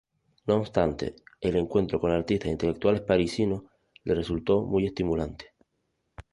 [0.47, 3.65] No obstante, el encuentro con artistas e intelectuales parisinos
[4.05, 5.45] le resultó muy estimulante.